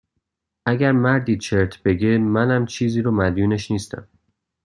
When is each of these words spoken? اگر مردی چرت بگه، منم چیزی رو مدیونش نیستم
اگر 0.65 0.91
مردی 0.91 1.37
چرت 1.37 1.83
بگه، 1.83 2.17
منم 2.17 2.65
چیزی 2.65 3.01
رو 3.01 3.11
مدیونش 3.11 3.71
نیستم 3.71 4.07